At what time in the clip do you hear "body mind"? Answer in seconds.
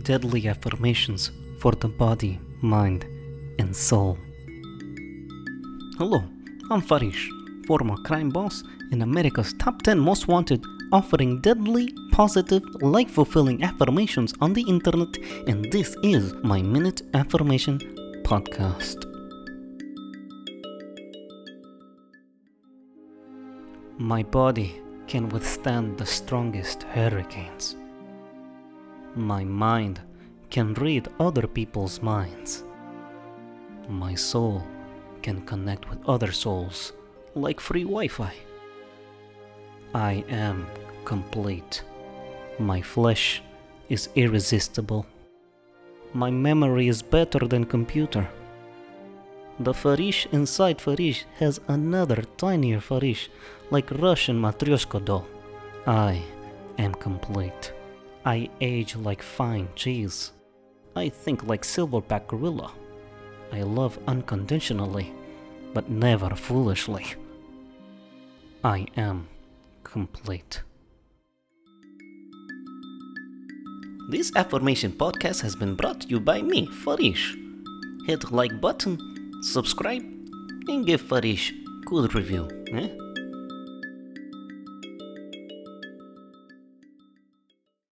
1.88-3.04